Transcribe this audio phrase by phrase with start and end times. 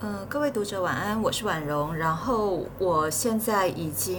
[0.00, 1.94] 呃，各位读者晚安，我是婉容。
[1.94, 4.18] 然后我现在已经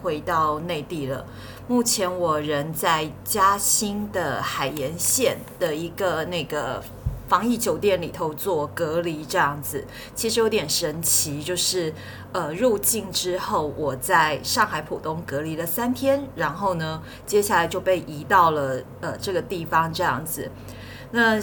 [0.00, 1.26] 回到内地了，
[1.66, 6.82] 目前我人在嘉兴的海盐县的一个那个
[7.28, 9.84] 防疫酒店里头做隔离，这样子
[10.14, 11.42] 其实有点神奇。
[11.42, 11.92] 就是
[12.32, 20.48] 呃，入境之后我在上海浦东隔离了三天，然后呢，接下来就被移到了呃这个地方这样子。
[21.10, 21.38] 那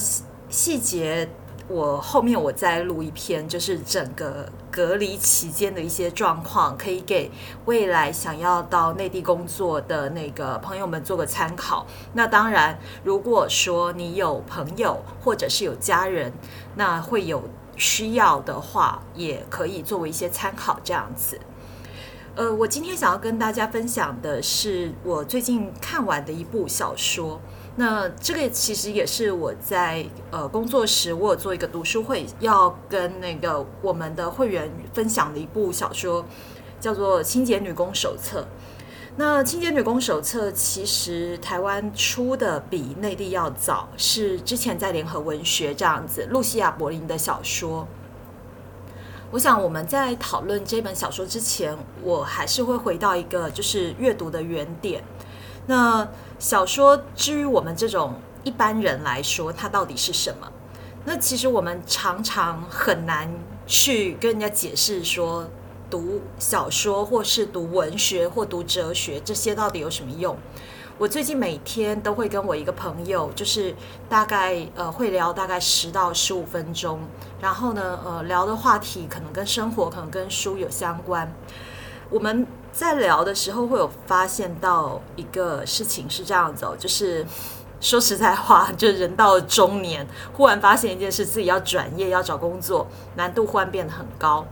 [0.47, 1.29] 细节。
[1.69, 7.31] 我后面我再录一篇，就是整个隔离期间的一些状况，可以给
[7.65, 11.87] 未来想要到内地工作的那个朋友们做个参考。
[12.13, 16.33] 那当然，如果说你有朋友或者是有家人，
[16.75, 17.41] 那会有
[17.77, 21.39] 需要的话，也可以作为一些参考这样子。
[22.35, 27.39] 呃，我今天想要跟大家分享的是我最近看完的一部小说。
[27.75, 36.23] 那这个其实也是我在呃工作时，我有做一个读书会，要跟那个我们的会员分享的一部小说，
[36.79, 38.41] 叫做《清洁女工手册》。
[39.15, 47.87] 那《清洁女工手册》其实台湾出的比内地要早，是之前在联合文学这样子，露西亚·柏林的小说。
[49.31, 55.03] 我想我们在讨论这本小说之前，我还是会回到一个就是阅读的原点。
[55.65, 56.07] 那
[56.39, 60.51] 小说，至于我们这种一般人来说，它到底是什么？
[61.05, 63.29] 那其实我们常常很难
[63.65, 65.47] 去跟人家解释说，
[65.89, 70.37] 读小说或是读文学或读哲学这些到底有什么用？
[70.97, 73.75] 我最近每天都会跟我一个朋友，就是
[74.07, 76.99] 大概呃会聊大概十到十五分钟，
[77.41, 81.33] 然后呢呃聊的话题可能跟生活，可能跟书有相关。
[82.09, 87.23] 我们在聊的时候会有发现到一个事情是这样子哦，就是
[87.79, 94.43] 说实在话，就人到中年，忽然发现一件事，自己要转业要找工作，难度忽然变得很高。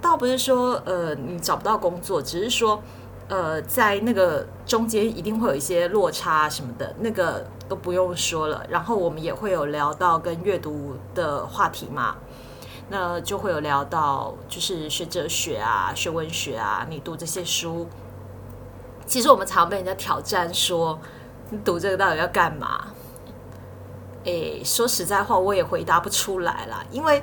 [0.00, 2.82] 倒不是说呃你找不到工作，只是说
[3.28, 8.66] 呃在那个中间一定会有一些落差什么的，那个都不用说了。
[8.68, 12.16] 然后我们也会有聊到跟阅读的话题嘛。
[12.90, 17.88] 那就会有聊到，就是学哲学啊，学文学啊，你读这些书，
[19.06, 20.98] 其实我们常被人家挑战说，
[21.48, 22.88] 你读这个到底要干嘛？
[24.24, 26.84] 诶，说实在话，我也回答不出来啦。
[26.90, 27.22] 因为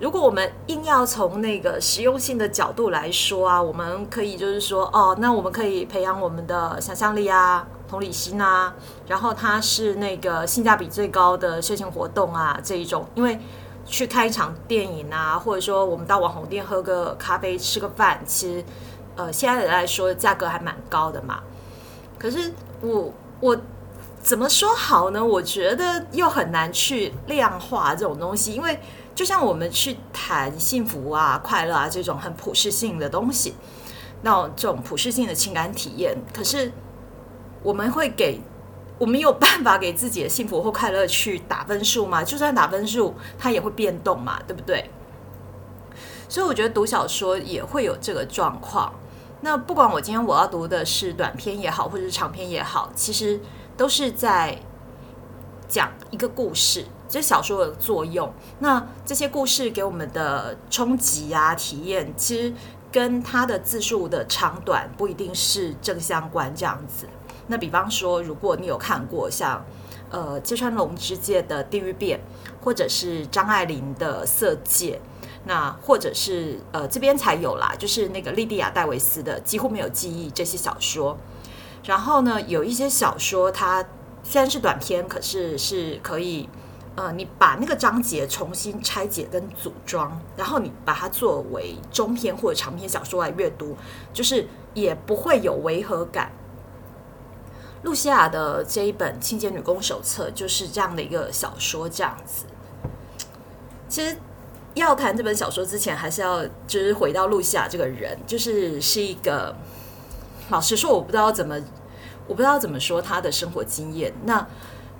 [0.00, 8.74] 如果我们硬要从那个实用性的角度来说啊，我们可以就是说，哦，那我们可以培养我们的想象力啊、同理心啊，
[9.06, 13.38] 然后它是那个性价比最高的休闲活动啊，这一种，因为。
[13.86, 18.64] 去看一场电影啊，或者说我们到网红店喝个咖啡、吃个饭，其实，
[19.14, 21.40] 呃，现在来说价格还蛮高的嘛。
[22.18, 23.56] 可是我我
[24.20, 25.24] 怎么说好呢？
[25.24, 28.80] 我觉得又很难去量化这种东西，因为
[29.14, 33.54] 就像我们去谈幸福啊、快乐啊这种很普世性的东西，
[34.22, 36.72] 那这种普世性的情感体验，可是
[37.62, 38.40] 我们会给。
[38.98, 42.24] 我们有办法给自己的幸福或快乐去打分数吗？
[42.24, 44.90] 就算打分数，它也会变动嘛，对不对？
[46.28, 48.92] 所以我觉得读小说也会有这个状况。
[49.42, 53.38] 那不管我今天我要读的是短篇也好，或者是长篇也好，其实
[53.76, 54.58] 都是在
[55.68, 58.32] 讲一个故事，这小说的作用。
[58.60, 62.54] 那这些故事给我们的冲击啊、体验，其实
[62.90, 67.06] 跟它的字数的长短不一定是正相关，这样子。
[67.48, 69.64] 那比方说，如果你有看过像
[70.10, 72.18] 呃芥川龙之介的《地狱变》，
[72.64, 75.00] 或者是张爱玲的《色戒》，
[75.44, 81.16] 那或者是呃这边才有啦，就是那个莉迪亚戴维斯的《几乎没有记忆》这些小说。
[81.84, 83.84] 然后呢，有一些小说它
[84.24, 86.48] 虽然是短篇，可是是可以
[86.96, 93.76] 呃你把那个章节重新拆解跟组装，然后你把它作为中篇或者长篇小说来阅读，
[94.12, 96.32] 就是也不会有违和感。
[97.86, 102.44] 露西亚的这一本《清洁女工手册》就是这样的一个小说，这样子。
[103.88, 104.16] 其实
[104.74, 109.54] 要谈这本小说之前，还是要就是回到露西亚这个人，就是是一个
[110.50, 111.56] 老实说，我不知道怎么，
[112.26, 114.12] 我不知道怎么说他的生活经验。
[114.24, 114.44] 那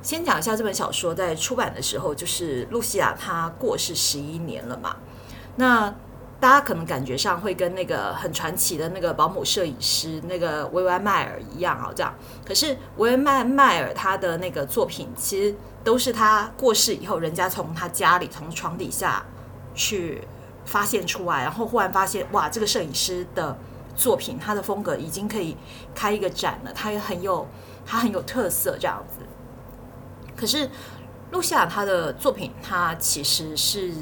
[0.00, 4.94] 先讲一下这本小说在出版的时候，就是露西亚她过世十一年了嘛。
[5.56, 5.92] 那
[6.38, 12.14] 大家可能感觉上会跟那个很传奇的那个保姆摄影师那个维维迈尔一样啊，这样。
[12.44, 19.24] 可是维维迈迈尔他的那个作品，其实都是他过世以后，人家从他家里从床底下
[19.74, 20.22] 去
[20.64, 23.56] 发现出来，然后忽然发现哇，这个摄影师的
[23.96, 25.56] 作品，他的风格已经可以
[25.94, 27.46] 开一个展了，他也很有
[27.86, 29.24] 他很有特色这样子。
[30.36, 30.68] 可是
[31.30, 33.92] 露西亚他的作品，他其实是。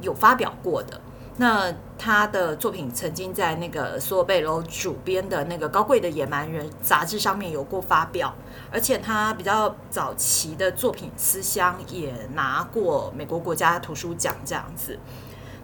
[0.00, 1.00] 有发表过的。
[1.40, 8.34] 那他的作品曾经在那个索贝楼主编的那个《高贵的野蛮人》杂志上面有过发表，
[8.72, 14.98] 而且他比较早期的作品《思乡》也拿过美国国家图书奖这样子。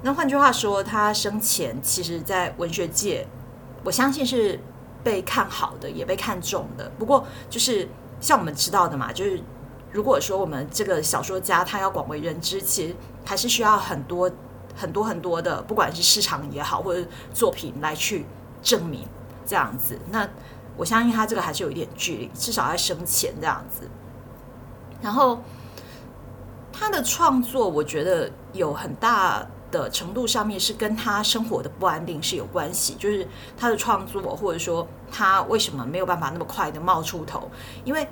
[0.02, 3.26] 那换句话说，他生前其实在文学界，
[3.82, 4.60] 我相信是
[5.02, 6.88] 被看好的，也被看中的。
[6.96, 7.88] 不过，就是
[8.20, 9.42] 像我们知道的嘛，就是
[9.90, 12.94] 如果说我们这个小说家他要广为人知，其实
[13.24, 14.30] 还是需要很多。
[14.76, 18.26] 很多很多的，不管是市场也好，或者作品来去
[18.62, 19.06] 证明
[19.46, 19.98] 这样子。
[20.10, 20.28] 那
[20.76, 23.88] 我相信他这个还是有一点距离，至少在生前这样子。
[25.00, 25.40] 然后
[26.72, 32.94] 他的创作，我觉得有很大的程度上面是跟他生活的不安定是有关系。
[32.94, 33.26] 就是
[33.56, 37.48] 他的创作，或者说他为什么没有办法那么快的冒出头，
[37.84, 38.08] 因为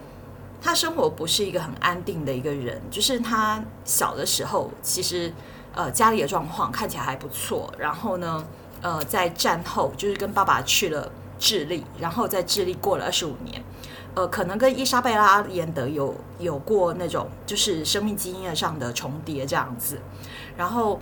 [0.61, 2.81] 他生活不是一个很安定的一个人。
[2.91, 5.33] 就是他小的时候，其实。
[5.75, 7.73] 呃，家里的状况看起来还不错。
[7.79, 8.45] 然后呢，
[8.83, 13.63] 呃，在战后就是跟爸爸去了智利，然后在智利过了二十五年。
[14.15, 19.99] 呃，可能跟伊莎贝拉·延德有有过那种就是生命经验上的重叠这样子。
[20.55, 21.01] 然后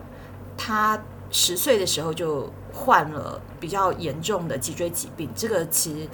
[0.57, 0.97] 他
[1.33, 6.09] 十岁的时候就患了比较严重的脊椎疾病，这个其实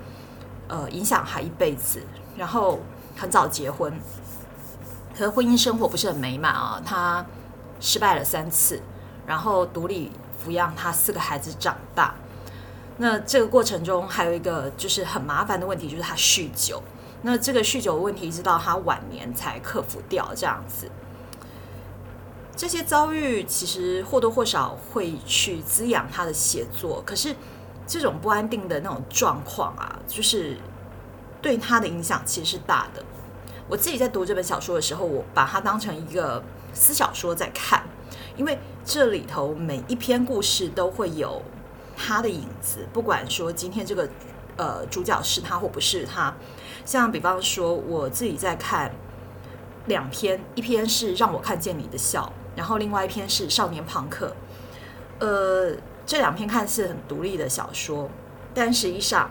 [0.69, 2.01] 呃影响他一辈子。
[2.39, 2.79] 然后
[3.15, 3.93] 很早结婚，
[5.15, 7.23] 可婚姻生活不是很美满啊，他。
[7.81, 8.81] 失败了三次，
[9.27, 10.11] 然后独立
[10.45, 12.15] 抚养他四个孩子长大。
[12.99, 16.83] 那这个过程中还有一个就是很麻烦的问题，就是他酗酒。
[17.23, 20.33] 那这个酗酒的问题，一直到他晚年才克服掉。
[20.35, 20.91] 这样子，
[22.57, 27.03] 这些遭遇其实或多或少会去滋养他的写作。
[27.05, 27.37] 可是
[27.87, 30.57] 这种不安定的那种状况啊，就是
[31.43, 33.05] 对他的影响其实是大的。
[33.69, 36.43] 我自己在读这本小说的时候，我把它当成一个。
[36.73, 37.83] 私小说在看，
[38.37, 41.43] 因为这里头每一篇故事都会有
[41.97, 44.09] 他的影子，不管说今天这个
[44.57, 46.35] 呃主角是他或不是他。
[46.85, 48.95] 像比方说，我自己在看
[49.87, 54.37] 两篇，一篇是让我看见你的笑，然后另外一篇是少年朋克。
[55.19, 55.75] 呃，
[56.05, 58.11] 这两篇看似很独立的小说，
[58.53, 59.31] 但实际上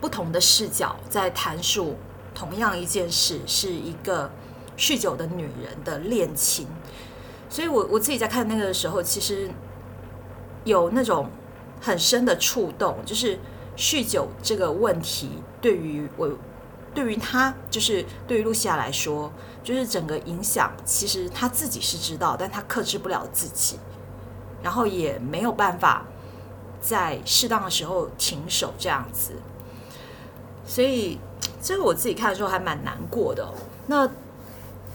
[0.00, 1.96] 不同的视角在谈述
[2.34, 4.30] 同样一件事，是一个。
[4.80, 6.66] 酗酒的女人的恋情，
[7.50, 9.50] 所以我我自己在看那个的时候，其实
[10.64, 11.28] 有那种
[11.82, 13.38] 很深的触动，就是
[13.76, 16.30] 酗酒这个问题对于我，
[16.94, 19.30] 对于他，就是对于露西亚来说，
[19.62, 23.78] 就是整个影响，其实他自己是知道，但他克制不了自己，
[24.62, 26.06] 然后也没有办法
[26.80, 29.34] 在适当的时候停手这样子，
[30.64, 31.18] 所以
[31.60, 33.46] 这个我自己看的时候还蛮难过的。
[33.86, 34.08] 那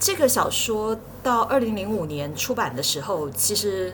[0.05, 3.91] 这个小说到二零零五年出版的时候，其实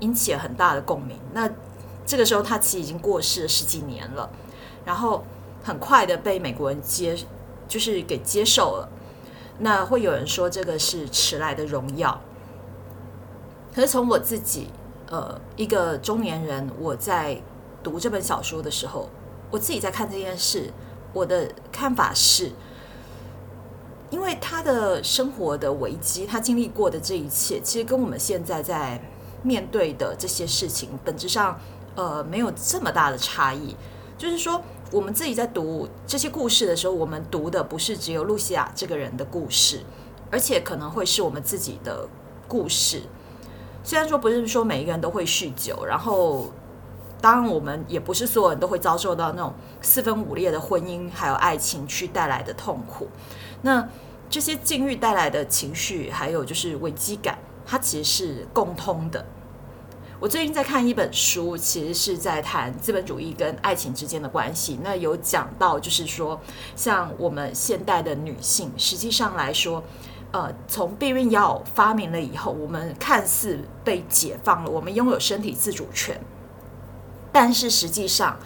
[0.00, 1.16] 引起了很大的共鸣。
[1.32, 1.48] 那
[2.04, 4.28] 这个时候他其实已经过世了十几年了，
[4.84, 5.24] 然后
[5.62, 7.16] 很快的被美国人接，
[7.68, 8.88] 就是给接受了。
[9.60, 12.20] 那会有人说这个是迟来的荣耀。
[13.72, 14.66] 可是从我自己，
[15.08, 17.40] 呃，一个中年人，我在
[17.84, 19.08] 读这本小说的时候，
[19.52, 20.72] 我自己在看这件事，
[21.12, 22.50] 我的看法是。
[24.10, 29.00] 因为他的生活的危机，他经历过的这一切，其实跟我们现在在
[29.42, 31.60] 面对的这些事情，本质上
[31.94, 33.76] 呃没有这么大的差异。
[34.16, 34.60] 就是说，
[34.90, 39.80] 我们自己在读这些故事的时候，我们读的不是只有露西亚这个人的故事，
[40.30, 42.08] 而且可能会是我们自己的
[42.48, 43.02] 故事。
[43.84, 46.50] 虽然说不是说每一个人都会酗酒，然后
[47.20, 53.08] 当然我们也不是所有人都会遭受到那种四分五裂的婚姻还有爱情去带来的痛苦。
[53.62, 53.88] 那
[54.30, 59.24] 这些境遇带来的情绪，还有就是危机感，它其实是共通的。
[60.20, 64.78] 我最近在看一本书，其实是在谈资本主义跟爱情之间的关系。
[64.82, 66.40] 那有讲到，就是说，
[66.74, 69.82] 像我们现代的女性，实际上来说，
[70.32, 76.20] 呃，从避孕药发明了以后，我们看似被解放了，我们拥有身体自主权，
[77.38, 78.36] 但是实际上，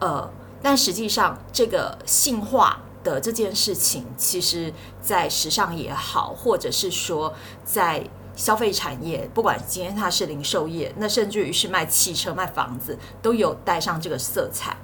[0.00, 0.28] 呃，
[0.60, 2.80] 但实际上这个性化。
[3.04, 7.34] 的这件事情，其实，在时尚也好，或者是说
[7.64, 8.00] 在
[8.36, 14.76] 消费产业，不管今天它是零售业，那甚至于是卖汽车、卖房子，都有带上这个色彩。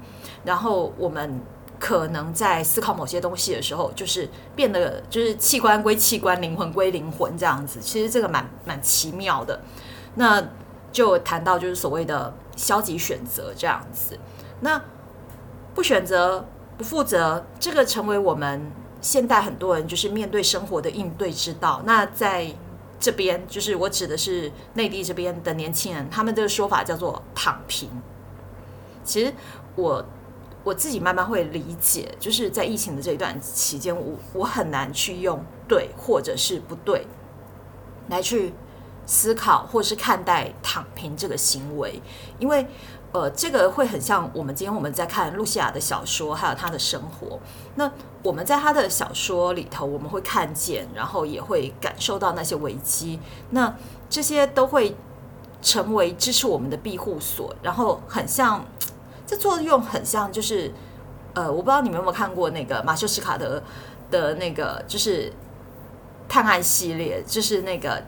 [0.44, 1.40] 然后我们
[1.78, 7.78] 可能在思考某些东西的时候，就是变得就是器官归器官，灵魂归灵魂这样子。
[7.80, 9.60] 其实这个蛮蛮奇妙的。
[10.16, 10.44] 那
[10.90, 14.18] 就谈到就是所谓的消极选择这样子。
[14.60, 14.84] 那
[15.74, 16.44] 不选择。
[16.78, 21.82] 不负责，这个成为我们现代很多人就是面对生活的应对之道。
[21.84, 22.54] 那在
[23.00, 27.90] 这边，就是我指的是内地这边的年轻人，他们的说法叫做躺平。
[29.02, 29.34] 其实
[29.74, 30.06] 我
[30.62, 37.04] 我自己慢慢会理解，就是在疫情的这一段期间，我我很难去用对或者是不对
[38.08, 38.54] 来去
[39.08, 42.00] 思考或是看待躺平这个行为，
[42.38, 42.64] 因为
[43.10, 47.40] 呃，这个会很像我们今天我们在看露西亚的小说，还有她的生活。
[47.74, 47.90] 那
[48.22, 53.18] 我们在她的小说里头，我们会看见，然后也会感受到那些危机，
[53.50, 53.74] 那
[54.10, 54.94] 这些都会
[55.62, 58.64] 成为支持我们的庇护所，然后很像。
[59.26, 60.72] 这作用很像，就是
[61.34, 63.62] 呃，我不知道你们有没有看过那个马修·斯卡德
[64.10, 65.30] 的那个，就是
[66.26, 68.02] 探案系列，就是那个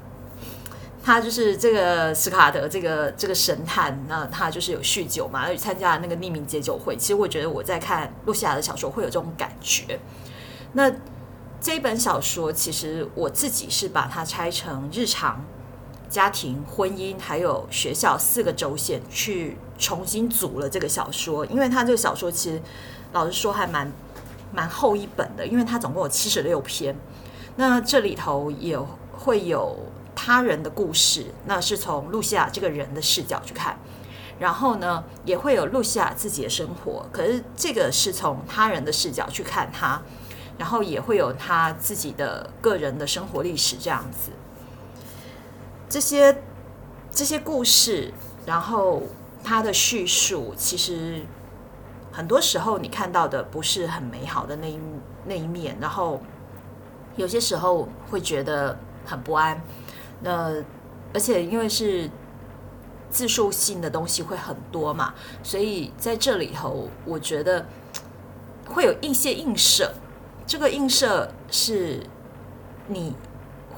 [1.03, 6.97] 他就是这个斯卡德这个这个神探，那他就是有酗酒嘛，而且参加了那个匿名解酒会。
[6.97, 9.99] 其实我觉得我在看露西亚的小说会有这种感觉。
[10.73, 10.93] 那
[11.61, 15.45] 这本小说，其实我自己是把它拆成日常。
[16.09, 22.61] 家庭、婚姻还有学校四个轴线去重新组了这个小说，因为它这个小说其实
[23.13, 23.93] 老实说还蛮
[24.53, 26.97] 蛮厚一本的，因为它总共有七十六篇。
[27.55, 28.77] 那这里头也
[29.13, 29.77] 会有
[30.23, 33.79] 他人的故事，那是从露西亚这个人的视角去看，
[34.39, 40.03] 然后呢也会有露西亚自己的生活，可是这个是从他人的视角去看他，
[40.59, 44.33] 然后也会有他自己的个人的生活历史这样子。
[45.89, 46.43] 这些
[47.11, 48.13] 这些故事，
[48.45, 49.05] 然后
[49.43, 51.23] 他的叙述，其实
[52.13, 54.79] 很多时候你看到的不是很美好的那一
[55.25, 56.21] 那一面，然后
[57.17, 59.59] 有些时候会觉得很不安。
[60.23, 60.55] 那
[61.13, 62.11] 而且因为是
[63.11, 67.67] 自述性的东西会很多嘛，所以在这里头，我觉得
[68.67, 69.93] 会有一些映射。
[70.47, 72.01] 这个映射是
[72.89, 73.15] 你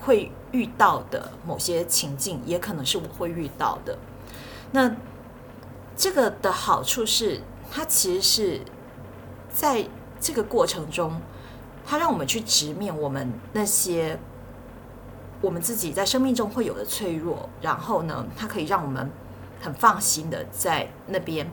[0.00, 0.30] 会。
[0.52, 3.96] 遇到的某些情境，也可能是我会遇到的。
[4.72, 4.94] 那
[5.96, 8.60] 这个的好处是，它其实是
[9.50, 9.88] 在
[10.20, 11.22] 这个过程中，
[11.86, 14.18] 它让我们去直面我们那些
[15.42, 17.50] 我们自己在生命中会有的脆弱。
[17.60, 19.10] 然后呢，它可以让我们
[19.60, 21.50] 很放心的在那边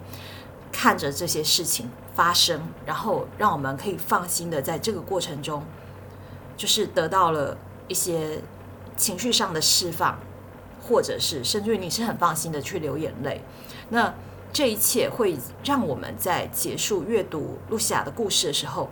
[0.72, 5.66] 看着这些事情发生，然后让我们可以放心的在这个过程中，
[6.56, 7.58] 就是得到了
[7.90, 8.40] 一些。
[8.98, 10.20] 情绪上的释放，
[10.86, 13.42] 或者是甚至于你是很放心的去流眼泪，
[13.92, 14.14] 那
[14.52, 18.90] 这一切会让我们在结束阅读露西亚的故事的时候，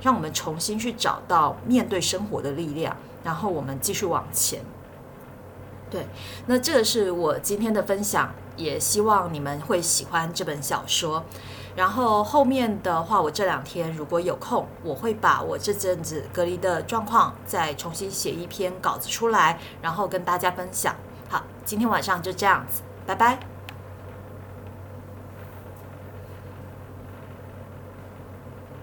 [0.00, 4.60] 让我们重新去找到面对生活的力量，然后我们继续往前。
[5.90, 6.06] 对，
[6.46, 11.24] 那这个是我今天的分享，也希望你们会喜欢这本小说。
[11.74, 20.94] 然后后面的话，我这两天如果有空，我会把我这阵子隔离的状况再重新写一篇稿子出来，然后跟大家分享。
[21.28, 23.49] 好，今天晚上就这样子，拜拜。